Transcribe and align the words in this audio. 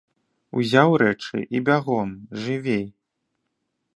Узяў 0.59 0.93
рэчы 1.01 1.43
і 1.59 1.61
бягом, 1.69 2.09
жывей!!! 2.45 2.83